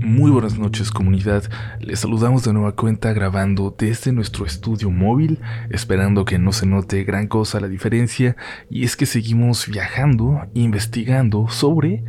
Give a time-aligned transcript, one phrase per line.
[0.00, 1.42] Muy buenas noches comunidad,
[1.80, 5.40] les saludamos de nueva cuenta grabando desde nuestro estudio móvil,
[5.70, 8.36] esperando que no se note gran cosa la diferencia,
[8.70, 12.04] y es que seguimos viajando, investigando sobre,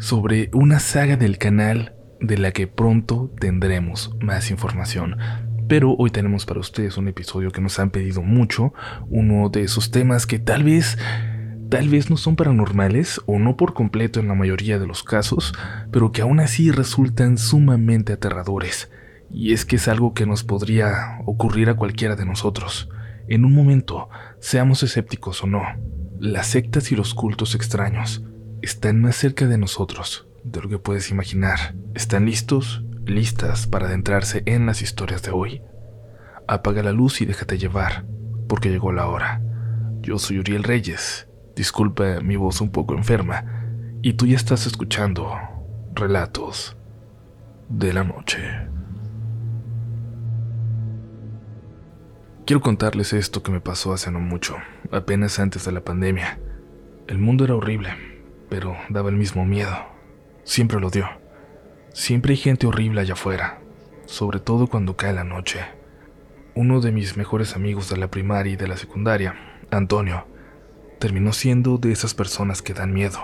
[0.00, 5.16] sobre una saga del canal de la que pronto tendremos más información.
[5.68, 8.74] Pero hoy tenemos para ustedes un episodio que nos han pedido mucho,
[9.08, 10.98] uno de esos temas que tal vez
[11.68, 15.52] tal vez no son paranormales o no por completo en la mayoría de los casos,
[15.90, 18.90] pero que aún así resultan sumamente aterradores.
[19.30, 22.88] Y es que es algo que nos podría ocurrir a cualquiera de nosotros.
[23.26, 24.08] En un momento,
[24.38, 25.62] seamos escépticos o no,
[26.20, 28.24] las sectas y los cultos extraños
[28.62, 31.74] están más cerca de nosotros de lo que puedes imaginar.
[31.94, 32.84] ¿Están listos?
[33.06, 35.62] ¿Listas para adentrarse en las historias de hoy?
[36.46, 38.04] Apaga la luz y déjate llevar,
[38.48, 39.42] porque llegó la hora.
[40.00, 43.44] Yo soy Uriel Reyes Disculpa mi voz un poco enferma.
[44.02, 45.32] Y tú ya estás escuchando
[45.94, 46.76] relatos
[47.68, 48.38] de la noche.
[52.46, 54.56] Quiero contarles esto que me pasó hace no mucho,
[54.90, 56.38] apenas antes de la pandemia.
[57.06, 57.90] El mundo era horrible,
[58.50, 59.74] pero daba el mismo miedo.
[60.42, 61.06] Siempre lo dio.
[61.94, 63.60] Siempre hay gente horrible allá afuera,
[64.04, 65.60] sobre todo cuando cae la noche.
[66.54, 69.34] Uno de mis mejores amigos de la primaria y de la secundaria,
[69.70, 70.26] Antonio,
[71.04, 73.20] terminó siendo de esas personas que dan miedo.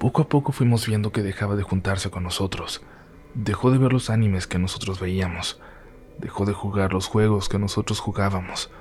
[0.00, 2.82] Poco a poco fuimos viendo que dejaba de juntarse con nosotros,
[3.32, 5.60] dejó de ver los animes que nosotros veíamos,
[6.18, 8.72] dejó de jugar los juegos que nosotros jugábamos,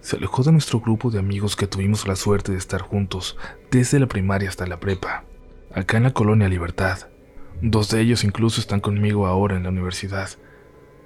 [0.00, 3.36] se alejó de nuestro grupo de amigos que tuvimos la suerte de estar juntos
[3.72, 5.24] desde la primaria hasta la prepa,
[5.74, 7.08] acá en la colonia Libertad.
[7.60, 10.30] Dos de ellos incluso están conmigo ahora en la universidad,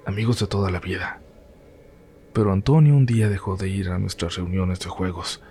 [0.05, 1.19] amigos de toda la vida.
[2.31, 5.41] Pero Antonio un día dejó de ir a nuestras reuniones de juegos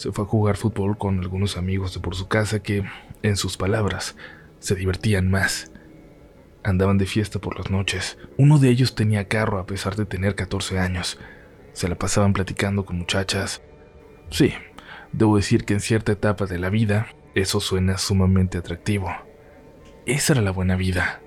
[0.00, 2.84] se fue a jugar fútbol con algunos amigos de por su casa que,
[3.22, 4.16] en sus palabras,
[4.58, 5.72] se divertían más.
[6.64, 8.16] Andaban de fiesta por las noches.
[8.38, 11.18] Uno de ellos tenía carro a pesar de tener 14 años.
[11.74, 13.60] Se la pasaban platicando con muchachas.
[14.30, 14.54] Sí,
[15.12, 19.14] debo decir que en cierta etapa de la vida eso suena sumamente atractivo.
[20.06, 21.20] Esa era la buena vida.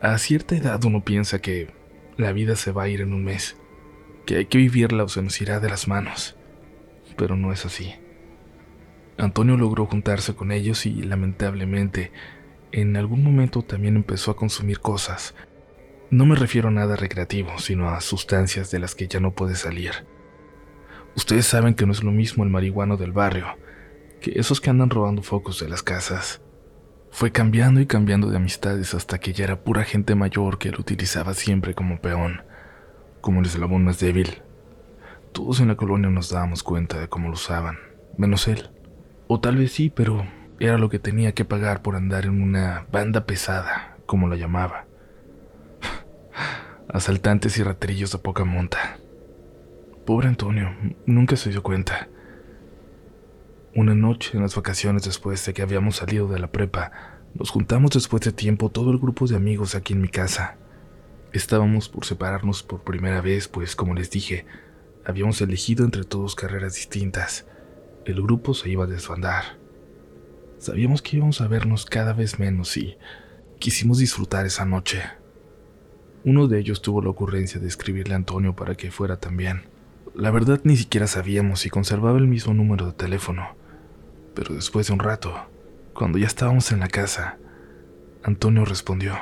[0.00, 1.74] A cierta edad uno piensa que
[2.16, 3.58] la vida se va a ir en un mes,
[4.24, 6.39] que hay que vivirla o se nos irá de las manos
[7.20, 7.92] pero no es así.
[9.18, 12.12] Antonio logró juntarse con ellos y lamentablemente
[12.72, 15.34] en algún momento también empezó a consumir cosas.
[16.10, 19.54] No me refiero a nada recreativo, sino a sustancias de las que ya no puede
[19.54, 19.92] salir.
[21.14, 23.48] Ustedes saben que no es lo mismo el marihuano del barrio
[24.22, 26.40] que esos que andan robando focos de las casas.
[27.10, 30.78] Fue cambiando y cambiando de amistades hasta que ya era pura gente mayor que lo
[30.78, 32.44] utilizaba siempre como peón,
[33.20, 34.42] como el eslabón más débil,
[35.32, 37.78] todos en la colonia nos dábamos cuenta de cómo lo usaban,
[38.16, 38.70] menos él.
[39.26, 40.26] O tal vez sí, pero
[40.58, 44.86] era lo que tenía que pagar por andar en una banda pesada, como la llamaba.
[46.88, 48.98] Asaltantes y raterillos de poca monta.
[50.04, 50.74] Pobre Antonio,
[51.06, 52.08] nunca se dio cuenta.
[53.74, 56.90] Una noche en las vacaciones después de que habíamos salido de la prepa,
[57.34, 60.56] nos juntamos después de tiempo todo el grupo de amigos aquí en mi casa.
[61.32, 64.44] Estábamos por separarnos por primera vez, pues como les dije,
[65.10, 67.44] Habíamos elegido entre todos carreras distintas.
[68.04, 69.58] El grupo se iba a desbandar.
[70.58, 72.96] Sabíamos que íbamos a vernos cada vez menos y
[73.58, 75.02] quisimos disfrutar esa noche.
[76.24, 79.62] Uno de ellos tuvo la ocurrencia de escribirle a Antonio para que fuera también.
[80.14, 83.56] La verdad ni siquiera sabíamos si conservaba el mismo número de teléfono.
[84.36, 85.34] Pero después de un rato,
[85.92, 87.36] cuando ya estábamos en la casa,
[88.22, 89.16] Antonio respondió,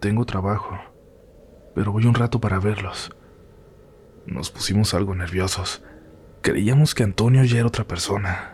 [0.00, 0.78] Tengo trabajo,
[1.74, 3.10] pero voy un rato para verlos.
[4.30, 5.82] Nos pusimos algo nerviosos.
[6.40, 8.52] Creíamos que Antonio ya era otra persona.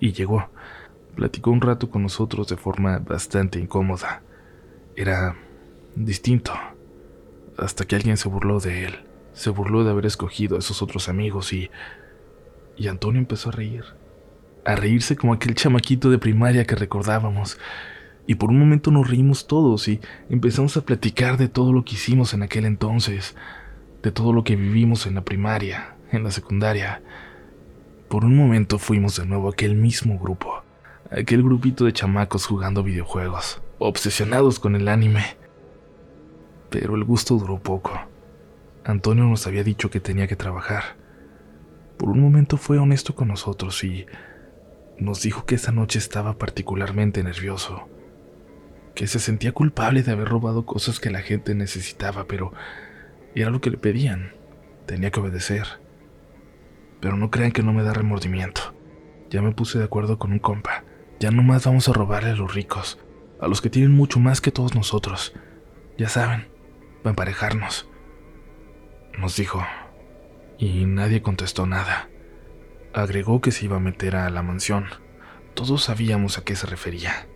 [0.00, 0.48] Y llegó.
[1.14, 4.22] Platicó un rato con nosotros de forma bastante incómoda.
[4.96, 5.36] Era
[5.94, 6.54] distinto.
[7.58, 9.04] Hasta que alguien se burló de él.
[9.34, 11.70] Se burló de haber escogido a esos otros amigos y...
[12.78, 13.84] Y Antonio empezó a reír.
[14.64, 17.58] A reírse como aquel chamaquito de primaria que recordábamos.
[18.26, 20.00] Y por un momento nos reímos todos y
[20.30, 23.36] empezamos a platicar de todo lo que hicimos en aquel entonces
[24.06, 27.02] de todo lo que vivimos en la primaria, en la secundaria.
[28.08, 30.62] Por un momento fuimos de nuevo aquel mismo grupo,
[31.10, 35.36] aquel grupito de chamacos jugando videojuegos, obsesionados con el anime.
[36.70, 38.00] Pero el gusto duró poco.
[38.84, 40.94] Antonio nos había dicho que tenía que trabajar.
[41.96, 44.06] Por un momento fue honesto con nosotros y
[45.00, 47.88] nos dijo que esa noche estaba particularmente nervioso,
[48.94, 52.52] que se sentía culpable de haber robado cosas que la gente necesitaba, pero
[53.36, 54.32] y era lo que le pedían.
[54.86, 55.66] Tenía que obedecer.
[57.00, 58.74] Pero no crean que no me da remordimiento.
[59.28, 60.84] Ya me puse de acuerdo con un compa.
[61.20, 62.98] Ya no más vamos a robarle a los ricos.
[63.38, 65.34] a los que tienen mucho más que todos nosotros.
[65.98, 66.48] Ya saben,
[67.02, 67.90] para emparejarnos.
[69.18, 69.62] Nos dijo,
[70.56, 72.08] y nadie contestó nada.
[72.94, 74.86] Agregó que se iba a meter a la mansión.
[75.52, 77.28] Todos sabíamos a qué se refería.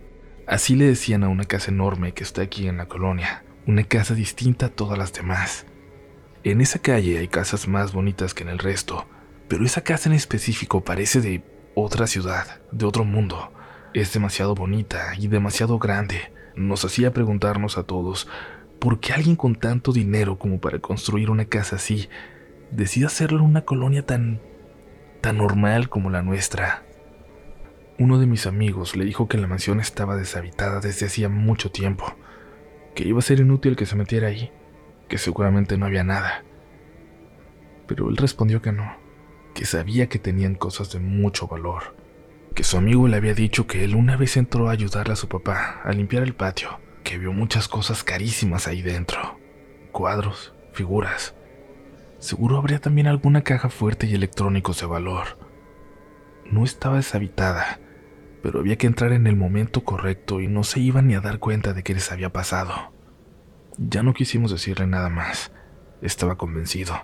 [0.47, 4.15] Así le decían a una casa enorme que está aquí en la colonia, una casa
[4.15, 5.67] distinta a todas las demás.
[6.43, 9.05] En esa calle hay casas más bonitas que en el resto,
[9.47, 11.43] pero esa casa en específico parece de
[11.75, 13.51] otra ciudad, de otro mundo.
[13.93, 16.33] Es demasiado bonita y demasiado grande.
[16.55, 18.27] Nos hacía preguntarnos a todos,
[18.79, 22.09] ¿por qué alguien con tanto dinero como para construir una casa así
[22.71, 24.41] decide hacerlo en una colonia tan
[25.21, 26.83] tan normal como la nuestra?
[27.99, 32.15] Uno de mis amigos le dijo que la mansión estaba deshabitada desde hacía mucho tiempo,
[32.95, 34.51] que iba a ser inútil que se metiera ahí,
[35.11, 36.45] que seguramente no había nada.
[37.85, 38.95] Pero él respondió que no,
[39.53, 41.97] que sabía que tenían cosas de mucho valor,
[42.55, 45.27] que su amigo le había dicho que él una vez entró a ayudarle a su
[45.27, 49.37] papá a limpiar el patio, que vio muchas cosas carísimas ahí dentro,
[49.91, 51.35] cuadros, figuras.
[52.19, 55.39] Seguro habría también alguna caja fuerte y electrónicos de valor.
[56.49, 57.81] No estaba deshabitada,
[58.41, 61.39] pero había que entrar en el momento correcto y no se iban ni a dar
[61.39, 62.93] cuenta de qué les había pasado.
[63.77, 65.51] Ya no quisimos decirle nada más.
[66.01, 66.95] Estaba convencido.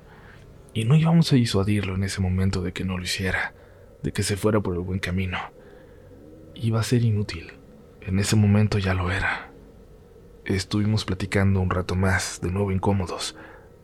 [0.74, 3.54] Y no íbamos a disuadirlo en ese momento de que no lo hiciera,
[4.04, 5.38] de que se fuera por el buen camino.
[6.56, 7.54] Iba a ser inútil.
[8.02, 9.52] En ese momento ya lo era.
[10.46, 13.36] Estuvimos platicando un rato más, de nuevo incómodos,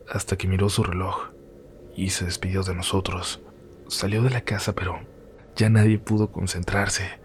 [0.08, 1.30] hasta que miró su reloj
[1.96, 3.42] y se despidió de nosotros.
[3.88, 5.00] Salió de la casa, pero
[5.56, 7.20] ya nadie pudo concentrarse.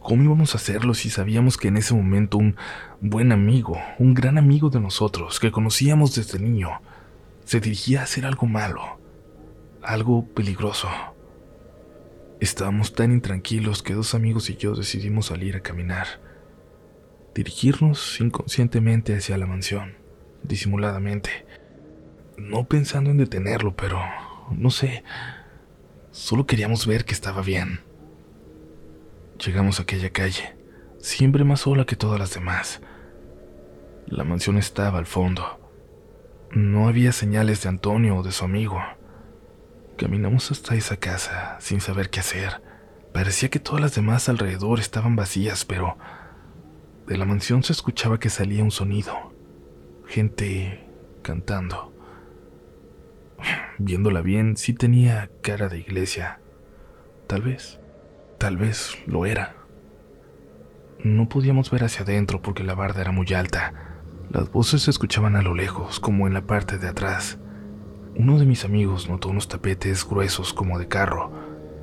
[0.00, 2.56] ¿Cómo íbamos a hacerlo si sabíamos que en ese momento un
[3.00, 6.80] buen amigo, un gran amigo de nosotros, que conocíamos desde niño,
[7.44, 8.98] se dirigía a hacer algo malo,
[9.82, 10.88] algo peligroso?
[12.40, 16.06] Estábamos tan intranquilos que dos amigos y yo decidimos salir a caminar,
[17.34, 19.96] dirigirnos inconscientemente hacia la mansión,
[20.42, 21.44] disimuladamente,
[22.38, 24.00] no pensando en detenerlo, pero
[24.50, 25.04] no sé,
[26.10, 27.89] solo queríamos ver que estaba bien.
[29.44, 30.54] Llegamos a aquella calle,
[30.98, 32.82] siempre más sola que todas las demás.
[34.06, 35.58] La mansión estaba al fondo.
[36.50, 38.78] No había señales de Antonio o de su amigo.
[39.96, 42.60] Caminamos hasta esa casa sin saber qué hacer.
[43.14, 45.96] Parecía que todas las demás alrededor estaban vacías, pero
[47.06, 49.32] de la mansión se escuchaba que salía un sonido.
[50.06, 50.86] Gente
[51.22, 51.94] cantando.
[53.78, 56.40] Viéndola bien, sí tenía cara de iglesia.
[57.26, 57.80] Tal vez.
[58.40, 59.54] Tal vez lo era.
[61.04, 63.74] No podíamos ver hacia adentro porque la barda era muy alta.
[64.30, 67.38] Las voces se escuchaban a lo lejos, como en la parte de atrás.
[68.16, 71.30] Uno de mis amigos notó unos tapetes gruesos como de carro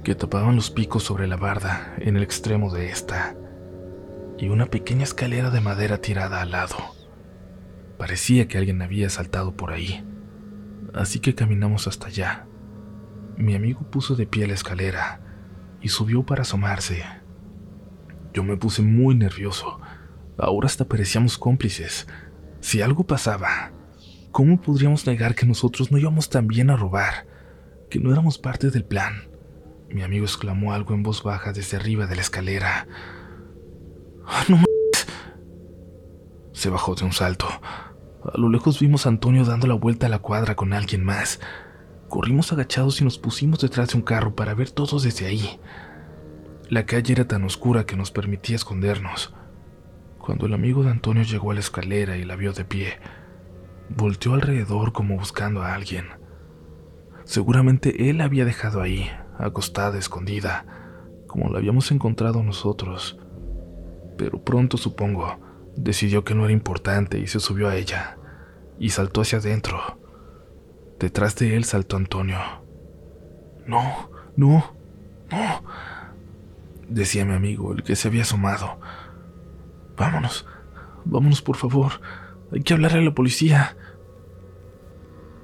[0.04, 3.36] que tapaban los picos sobre la barda en el extremo de esta
[4.39, 6.77] y una pequeña escalera de madera tirada al lado.
[8.00, 10.04] Parecía que alguien había saltado por ahí,
[10.95, 12.48] así que caminamos hasta allá.
[13.38, 15.21] Mi amigo puso de pie la escalera
[15.82, 17.04] y subió para asomarse.
[18.34, 19.80] Yo me puse muy nervioso.
[20.38, 22.08] Ahora hasta parecíamos cómplices.
[22.60, 23.72] Si algo pasaba,
[24.32, 27.26] ¿cómo podríamos negar que nosotros no íbamos también a robar?
[27.90, 29.30] Que no éramos parte del plan.
[29.90, 32.88] Mi amigo exclamó algo en voz baja desde arriba de la escalera.
[34.26, 34.62] Ah, ¡No
[36.52, 37.48] Se bajó de un salto.
[37.48, 41.40] A lo lejos vimos a Antonio dando la vuelta a la cuadra con alguien más.
[42.09, 45.59] Corrimos agachados y nos pusimos detrás de un carro para ver todos desde ahí.
[46.69, 49.33] La calle era tan oscura que nos permitía escondernos.
[50.18, 52.99] Cuando el amigo de Antonio llegó a la escalera y la vio de pie,
[53.90, 56.06] volteó alrededor como buscando a alguien.
[57.26, 60.66] Seguramente él la había dejado ahí, acostada, escondida,
[61.28, 63.19] como la habíamos encontrado nosotros.
[64.18, 65.40] Pero pronto, supongo,
[65.76, 68.18] decidió que no era importante y se subió a ella,
[68.80, 70.06] y saltó hacia adentro.
[70.99, 72.39] Detrás de él saltó Antonio.
[73.68, 74.75] No, no,
[75.30, 75.63] no,
[76.87, 78.80] decía mi amigo, el que se había asomado.
[79.95, 80.47] Vámonos,
[81.06, 82.01] vámonos por favor,
[82.51, 83.77] hay que hablar a la policía.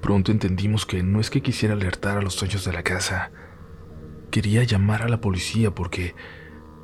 [0.01, 3.31] Pronto entendimos que no es que quisiera alertar a los dueños de la casa,
[4.31, 6.15] quería llamar a la policía porque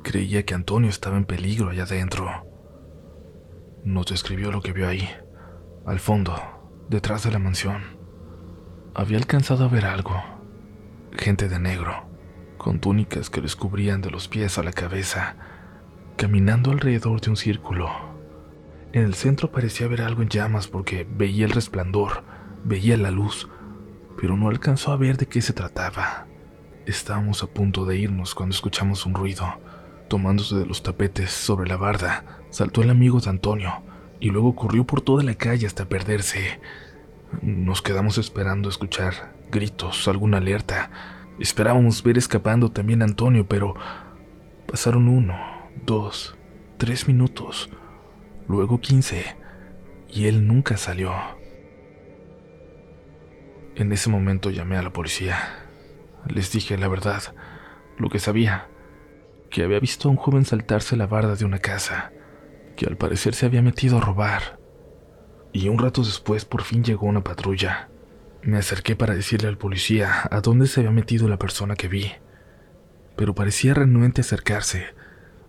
[0.04, 2.46] creía que Antonio estaba en peligro allá adentro.
[3.82, 5.08] Nos describió lo que vio ahí,
[5.86, 6.36] al fondo,
[6.88, 7.99] detrás de la mansión
[8.94, 10.22] había alcanzado a ver algo.
[11.12, 12.06] Gente de negro,
[12.58, 15.36] con túnicas que les cubrían de los pies a la cabeza,
[16.16, 17.88] caminando alrededor de un círculo.
[18.92, 22.24] En el centro parecía ver algo en llamas porque veía el resplandor,
[22.64, 23.48] veía la luz,
[24.20, 26.26] pero no alcanzó a ver de qué se trataba.
[26.86, 29.60] Estábamos a punto de irnos cuando escuchamos un ruido,
[30.08, 33.82] tomándose de los tapetes sobre la barda, Saltó el amigo de Antonio
[34.18, 36.60] y luego corrió por toda la calle hasta perderse.
[37.42, 40.90] Nos quedamos esperando escuchar gritos, alguna alerta.
[41.38, 43.74] Esperábamos ver escapando también a Antonio, pero
[44.66, 45.34] pasaron uno,
[45.86, 46.36] dos,
[46.76, 47.70] tres minutos,
[48.46, 49.36] luego quince,
[50.08, 51.12] y él nunca salió.
[53.74, 55.38] En ese momento llamé a la policía.
[56.28, 57.22] Les dije la verdad,
[57.96, 58.68] lo que sabía,
[59.50, 62.12] que había visto a un joven saltarse la barda de una casa,
[62.76, 64.59] que al parecer se había metido a robar.
[65.52, 67.88] Y un rato después por fin llegó una patrulla.
[68.42, 72.12] Me acerqué para decirle al policía a dónde se había metido la persona que vi,
[73.16, 74.86] pero parecía renuente acercarse,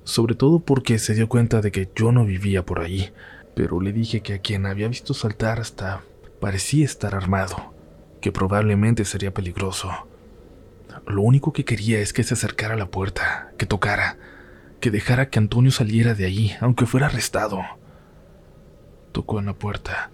[0.03, 3.11] sobre todo porque se dio cuenta de que yo no vivía por ahí,
[3.55, 6.01] pero le dije que a quien había visto saltar hasta
[6.41, 7.73] parecía estar armado,
[8.19, 10.07] que probablemente sería peligroso.
[11.07, 14.17] Lo único que quería es que se acercara a la puerta, que tocara,
[14.81, 17.61] que dejara que Antonio saliera de ahí, aunque fuera arrestado.
[19.21, 20.09] Tocó en la puerta.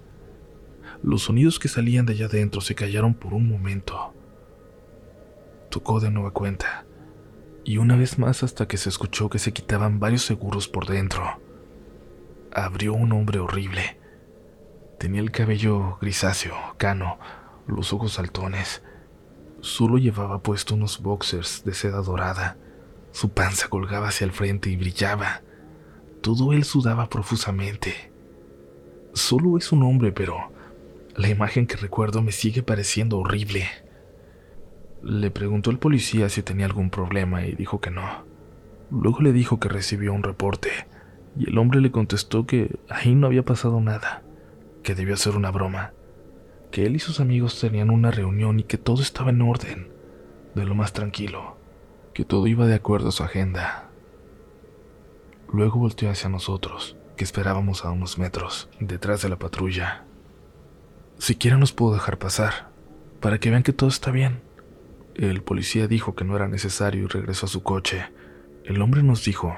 [1.02, 4.14] Los sonidos que salían de allá adentro se callaron por un momento.
[5.70, 6.86] Tocó de nueva cuenta,
[7.64, 11.40] y una vez más hasta que se escuchó que se quitaban varios seguros por dentro.
[12.52, 13.98] Abrió un hombre horrible.
[15.00, 17.18] Tenía el cabello grisáceo, cano,
[17.66, 18.84] los ojos saltones.
[19.62, 22.58] Solo llevaba puesto unos boxers de seda dorada.
[23.14, 25.44] Su panza colgaba hacia el frente y brillaba.
[26.20, 28.07] Todo él sudaba profusamente.
[29.18, 30.52] Solo es un hombre, pero
[31.16, 33.66] la imagen que recuerdo me sigue pareciendo horrible.
[35.04, 38.26] Le preguntó al policía si tenía algún problema y dijo que no.
[38.90, 40.70] Luego le dijo que recibió un reporte
[41.38, 44.24] y el hombre le contestó que ahí no había pasado nada,
[44.84, 45.94] que debió ser una broma
[46.72, 49.90] que él y sus amigos tenían una reunión y que todo estaba en orden,
[50.56, 51.58] de lo más tranquilo,
[52.14, 53.90] que todo iba de acuerdo a su agenda.
[55.52, 60.06] Luego volteó hacia nosotros, que esperábamos a unos metros, detrás de la patrulla.
[61.18, 62.70] Siquiera nos pudo dejar pasar,
[63.20, 64.42] para que vean que todo está bien.
[65.16, 68.06] El policía dijo que no era necesario y regresó a su coche.
[68.64, 69.56] El hombre nos dijo,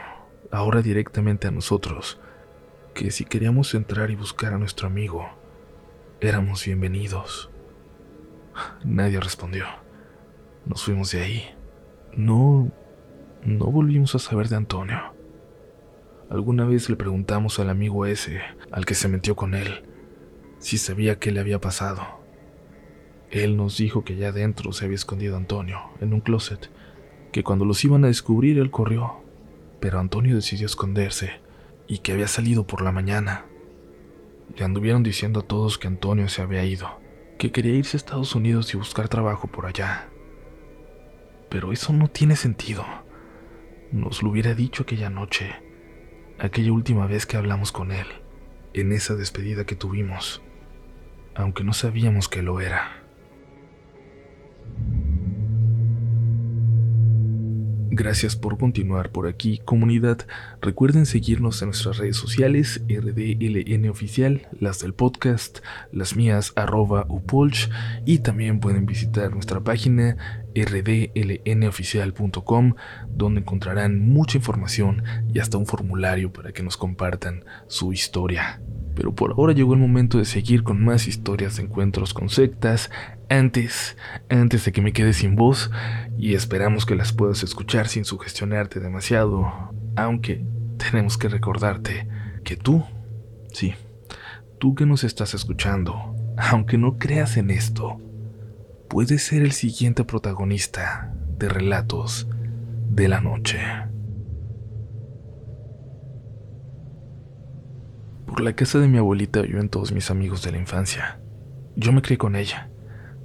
[0.51, 2.19] ahora directamente a nosotros,
[2.95, 5.29] que si queríamos entrar y buscar a nuestro amigo,
[6.21, 7.51] éramos bienvenidos.
[8.83, 9.65] Nadie respondió.
[10.65, 11.55] Nos fuimos de ahí.
[12.13, 12.71] No,
[13.43, 15.18] no volvimos a saber de Antonio.
[16.29, 19.83] Alguna vez le preguntamos al amigo ese, al que se metió con él,
[20.59, 22.03] si sabía qué le había pasado.
[23.31, 26.69] Él nos dijo que allá adentro se había escondido Antonio, en un closet,
[27.31, 29.23] que cuando los iban a descubrir él corrió,
[29.79, 31.41] pero Antonio decidió esconderse
[31.87, 33.45] y que había salido por la mañana
[34.57, 36.99] le anduvieron diciendo a todos que Antonio se había ido,
[37.37, 40.09] que quería irse a Estados Unidos y buscar trabajo por allá.
[41.49, 42.85] Pero eso no tiene sentido.
[43.91, 45.55] Nos lo hubiera dicho aquella noche,
[46.39, 48.07] aquella última vez que hablamos con él,
[48.73, 50.41] en esa despedida que tuvimos,
[51.35, 53.03] aunque no sabíamos que lo era.
[57.91, 60.25] Gracias por continuar por aquí, comunidad.
[60.61, 65.59] Recuerden seguirnos en nuestras redes sociales, RDLN Oficial, las del podcast,
[65.91, 67.69] las mías, arroba upolch,
[68.05, 72.75] y también pueden visitar nuestra página rdlnoficial.com,
[73.09, 75.03] donde encontrarán mucha información
[75.33, 78.61] y hasta un formulario para que nos compartan su historia.
[78.95, 82.91] Pero por ahora llegó el momento de seguir con más historias de encuentros con sectas,
[83.29, 83.95] antes,
[84.29, 85.71] antes de que me quede sin voz,
[86.17, 90.43] y esperamos que las puedas escuchar sin sugestionarte demasiado, aunque
[90.77, 92.07] tenemos que recordarte
[92.43, 92.83] que tú,
[93.53, 93.75] sí,
[94.57, 98.01] tú que nos estás escuchando, aunque no creas en esto,
[98.89, 102.27] puedes ser el siguiente protagonista de relatos
[102.89, 103.59] de la noche.
[108.25, 111.19] Por la casa de mi abuelita viven todos mis amigos de la infancia.
[111.75, 112.71] Yo me crié con ella.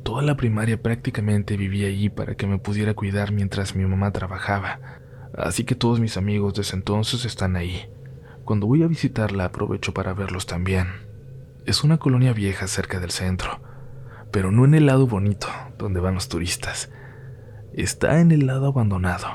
[0.03, 4.81] Toda la primaria prácticamente vivía allí para que me pudiera cuidar mientras mi mamá trabajaba.
[5.37, 7.89] Así que todos mis amigos de ese entonces están ahí.
[8.45, 10.89] Cuando voy a visitarla aprovecho para verlos también.
[11.65, 13.63] Es una colonia vieja cerca del centro,
[14.35, 15.47] pero no en el lado bonito,
[15.79, 16.91] donde van los turistas.
[17.73, 19.29] Está en el lado abandonado.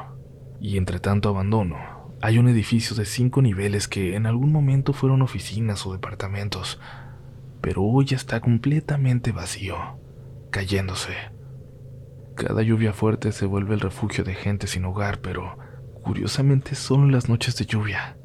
[0.60, 1.78] Y entre tanto abandono,
[2.22, 6.82] hay un edificio de cinco niveles que en algún momento fueron oficinas o departamentos,
[7.62, 9.78] pero hoy está completamente vacío,
[10.52, 11.16] cayéndose.
[12.36, 15.60] Cada lluvia fuerte se vuelve el refugio de gente sin hogar, pero
[16.04, 18.18] curiosamente solo en las noches de lluvia.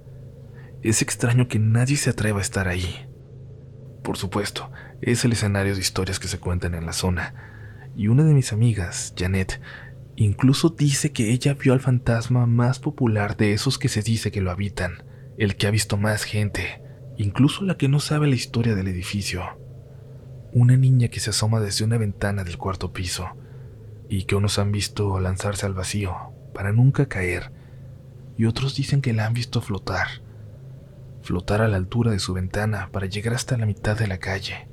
[0.83, 3.09] Es extraño que nadie se atreva a estar ahí.
[4.02, 4.71] Por supuesto,
[5.13, 7.35] es el escenario de historias que se cuentan en la zona,
[7.97, 9.61] y una de mis amigas, Janet,
[10.17, 14.41] Incluso dice que ella vio al fantasma más popular de esos que se dice que
[14.41, 15.03] lo habitan,
[15.39, 16.81] el que ha visto más gente,
[17.17, 19.43] incluso la que no sabe la historia del edificio.
[20.53, 23.31] Una niña que se asoma desde una ventana del cuarto piso
[24.09, 26.15] y que unos han visto lanzarse al vacío
[26.55, 27.51] para nunca caer
[28.37, 30.07] y otros dicen que la han visto flotar,
[31.23, 34.69] flotar a la altura de su ventana para llegar hasta la mitad de la calle.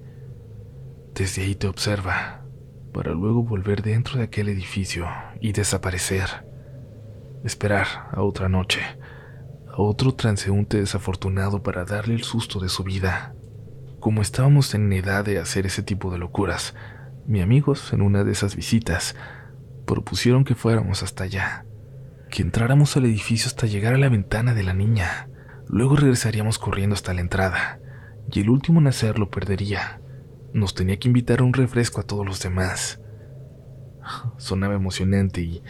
[1.14, 2.46] Desde ahí te observa,
[2.94, 5.08] para luego volver dentro de aquel edificio
[5.40, 6.48] y desaparecer.
[7.44, 8.82] Esperar a otra noche,
[9.68, 13.34] a otro transeúnte desafortunado para darle el susto de su vida.
[14.00, 16.76] Como estábamos en edad de hacer ese tipo de locuras,
[17.28, 19.16] mis amigos en una de esas visitas
[19.86, 21.66] propusieron que fuéramos hasta allá,
[22.30, 25.30] que entráramos al edificio hasta llegar a la ventana de la niña.
[25.68, 27.80] Luego regresaríamos corriendo hasta la entrada,
[28.32, 30.01] y el último en hacerlo perdería.
[30.54, 33.00] Nos tenía que invitar a un refresco a todos los demás.
[34.38, 35.64] Sonaba emocionante y,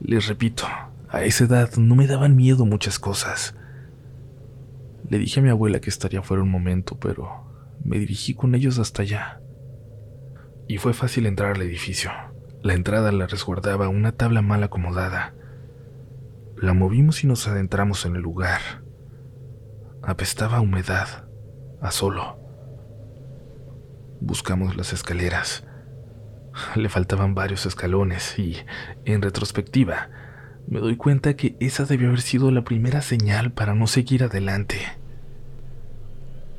[0.00, 0.66] les repito,
[1.08, 3.54] a esa edad no me daban miedo muchas cosas.
[5.08, 7.46] Le dije a mi abuela que estaría fuera un momento, pero
[7.82, 9.40] me dirigí con ellos hasta allá.
[10.66, 12.10] Y fue fácil entrar al edificio.
[12.62, 15.34] La entrada la resguardaba una tabla mal acomodada.
[16.56, 18.60] La movimos y nos adentramos en el lugar.
[20.02, 21.28] Apestaba a humedad,
[21.80, 22.37] a solo.
[24.20, 25.64] Buscamos las escaleras.
[26.74, 28.56] Le faltaban varios escalones y,
[29.04, 30.10] en retrospectiva,
[30.66, 34.80] me doy cuenta que esa debió haber sido la primera señal para no seguir adelante.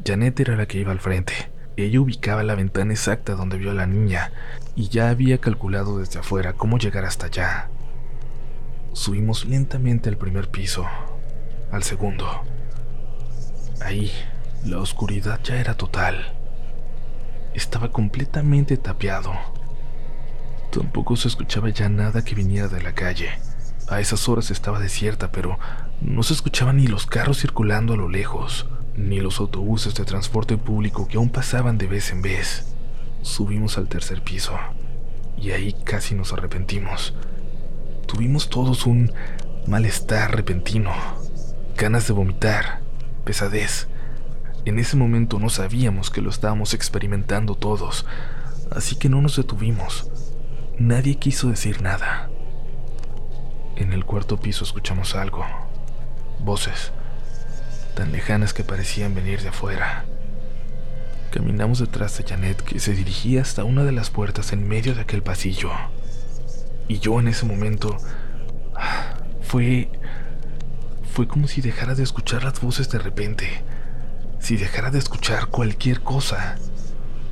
[0.06, 1.34] Janet era la que iba al frente.
[1.75, 4.32] Ella ubicaba la ventana exacta donde vio a la niña
[4.75, 7.70] y ya había calculado desde afuera cómo llegar hasta allá.
[8.94, 10.88] Subimos lentamente al primer piso,
[11.72, 12.25] al segundo.
[13.82, 14.12] Ahí,
[14.66, 16.38] la oscuridad ya era total.
[17.60, 19.34] Estaba completamente tapiado.
[20.72, 23.32] Tampoco se escuchaba ya nada que viniera de la calle.
[23.89, 25.60] A esas horas estaba desierta, pero
[26.00, 30.56] no se escuchaban ni los carros circulando a lo lejos ni los autobuses de transporte
[30.56, 32.76] público que aún pasaban de vez en vez.
[33.24, 34.58] Subimos al tercer piso
[35.38, 37.13] y ahí casi nos arrepentimos.
[38.08, 39.12] Tuvimos todos un
[39.67, 40.93] malestar repentino,
[41.76, 42.80] ganas de vomitar,
[43.26, 43.88] pesadez.
[44.69, 48.05] En ese momento no sabíamos que lo estábamos experimentando todos,
[48.69, 50.12] así que no nos detuvimos.
[50.77, 52.29] Nadie quiso decir nada.
[53.75, 55.43] En el cuarto piso escuchamos algo.
[56.38, 56.91] Voces
[57.95, 60.05] tan lejanas que parecían venir de afuera.
[61.32, 65.01] Caminamos detrás de Janet, que se dirigía hasta una de las puertas en medio de
[65.01, 65.71] aquel pasillo.
[66.88, 67.97] Y yo en ese momento...
[69.41, 69.89] Fue...
[71.12, 73.63] Fue como si dejara de escuchar las voces de repente.
[74.39, 76.58] Si dejara de escuchar cualquier cosa.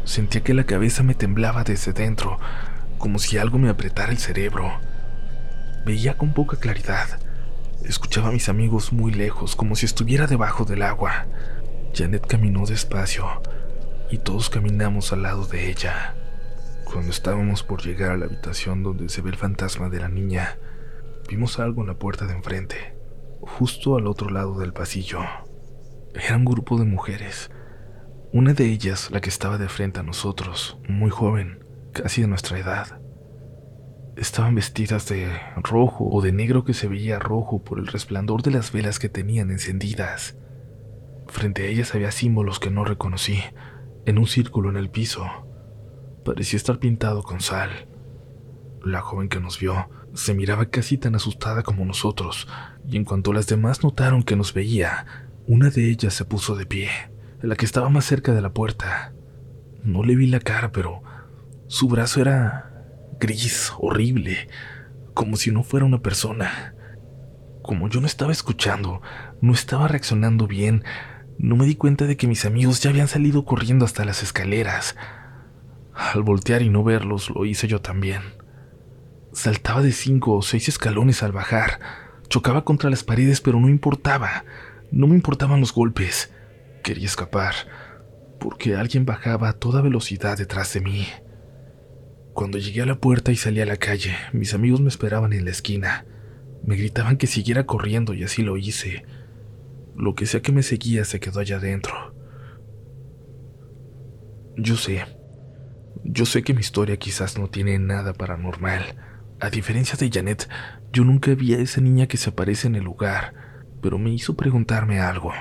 [0.04, 2.40] Sentía que la cabeza me temblaba desde dentro,
[2.98, 4.72] como si algo me apretara el cerebro.
[5.86, 7.20] Veía con poca claridad
[7.84, 11.26] Escuchaba a mis amigos muy lejos, como si estuviera debajo del agua.
[11.94, 13.26] Janet caminó despacio
[14.10, 16.16] y todos caminamos al lado de ella.
[16.84, 20.58] Cuando estábamos por llegar a la habitación donde se ve el fantasma de la niña,
[21.30, 22.96] vimos algo en la puerta de enfrente,
[23.40, 25.22] justo al otro lado del pasillo.
[26.20, 27.52] Era un grupo de mujeres.
[28.34, 32.58] Una de ellas, la que estaba de frente a nosotros, muy joven, casi de nuestra
[32.58, 33.00] edad.
[34.16, 38.50] Estaban vestidas de rojo o de negro que se veía rojo por el resplandor de
[38.50, 40.36] las velas que tenían encendidas.
[41.28, 43.40] Frente a ellas había símbolos que no reconocí,
[44.08, 45.24] en un círculo en el piso.
[46.26, 47.70] Parecía estar pintado con sal.
[48.84, 52.48] La joven que nos vio se miraba casi tan asustada como nosotros,
[52.88, 56.66] y en cuanto las demás notaron que nos veía, una de ellas se puso de
[56.66, 56.90] pie,
[57.42, 59.14] la que estaba más cerca de la puerta.
[59.82, 61.02] No le vi la cara, pero
[61.68, 62.86] su brazo era
[63.18, 64.50] gris, horrible,
[65.14, 66.76] como si no fuera una persona.
[67.64, 69.02] Como yo no estaba escuchando,
[69.40, 70.84] no estaba reaccionando bien,
[71.38, 74.98] no me di cuenta de que mis amigos ya habían salido corriendo hasta las escaleras.
[75.94, 78.22] Al voltear y no verlos, lo hice yo también.
[79.32, 81.80] Saltaba de cinco o seis escalones al bajar,
[82.28, 84.44] chocaba contra las paredes, pero no importaba,
[84.92, 86.32] no me importaban los golpes.
[86.84, 87.54] Quería escapar,
[88.40, 91.08] porque alguien bajaba a toda velocidad detrás de mí.
[92.34, 95.46] Cuando llegué a la puerta y salí a la calle, mis amigos me esperaban en
[95.46, 96.06] la esquina.
[96.64, 99.06] Me gritaban que siguiera corriendo y así lo hice.
[99.96, 102.14] Lo que sea que me seguía se quedó allá adentro.
[104.56, 105.06] Yo sé,
[106.04, 108.96] yo sé que mi historia quizás no tiene nada paranormal.
[109.40, 110.50] A diferencia de Janet,
[110.92, 113.34] yo nunca vi a esa niña que se aparece en el lugar,
[113.88, 115.32] pero me hizo preguntarme algo.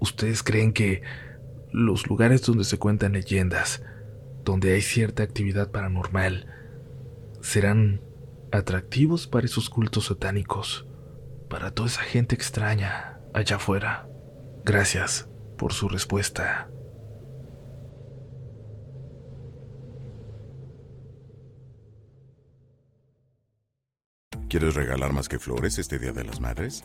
[0.00, 1.00] ¿Ustedes creen que
[1.72, 3.82] los lugares donde se cuentan leyendas,
[4.44, 6.46] donde hay cierta actividad paranormal,
[7.40, 8.02] serán
[8.52, 10.86] atractivos para esos cultos satánicos,
[11.48, 14.06] para toda esa gente extraña allá afuera.
[14.66, 16.68] Gracias por su respuesta.
[24.50, 26.84] ¿Quieres regalar más que flores este Día de las Madres?